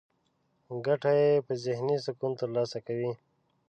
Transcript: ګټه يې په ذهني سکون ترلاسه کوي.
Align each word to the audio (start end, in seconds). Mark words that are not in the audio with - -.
ګټه 0.85 1.11
يې 1.19 1.29
په 1.45 1.53
ذهني 1.63 1.97
سکون 2.05 2.31
ترلاسه 2.41 2.77
کوي. 2.87 3.11